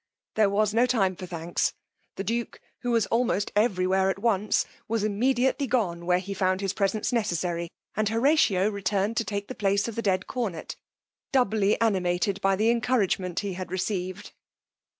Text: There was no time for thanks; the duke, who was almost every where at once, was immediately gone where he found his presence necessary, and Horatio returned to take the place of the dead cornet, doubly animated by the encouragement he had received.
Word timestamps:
There 0.33 0.49
was 0.49 0.73
no 0.73 0.87
time 0.87 1.15
for 1.15 1.27
thanks; 1.27 1.73
the 2.15 2.23
duke, 2.23 2.59
who 2.79 2.89
was 2.89 3.05
almost 3.13 3.51
every 3.55 3.85
where 3.85 4.09
at 4.09 4.17
once, 4.17 4.65
was 4.87 5.03
immediately 5.03 5.67
gone 5.67 6.07
where 6.07 6.17
he 6.17 6.33
found 6.33 6.59
his 6.59 6.73
presence 6.73 7.13
necessary, 7.13 7.69
and 7.95 8.09
Horatio 8.09 8.67
returned 8.71 9.15
to 9.17 9.23
take 9.23 9.47
the 9.47 9.53
place 9.53 9.87
of 9.87 9.93
the 9.95 10.01
dead 10.01 10.25
cornet, 10.25 10.75
doubly 11.31 11.79
animated 11.79 12.41
by 12.41 12.55
the 12.55 12.71
encouragement 12.71 13.41
he 13.41 13.53
had 13.53 13.69
received. 13.69 14.31